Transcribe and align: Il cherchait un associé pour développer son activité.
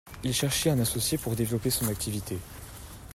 Il 0.23 0.33
cherchait 0.33 0.71
un 0.71 0.79
associé 0.79 1.19
pour 1.19 1.35
développer 1.35 1.69
son 1.69 1.87
activité. 1.87 2.39